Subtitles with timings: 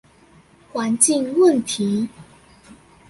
[0.73, 2.09] 環境問題